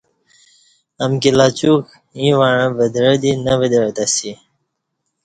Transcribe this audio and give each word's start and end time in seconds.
امکی 1.03 1.31
لاچوک 1.37 1.83
ییں 2.19 2.35
وعں 2.39 2.63
ودعہ 2.77 3.13
دی 3.21 3.31
نہ 3.45 3.53
ودعہ 3.59 3.91
تسی 3.95 4.31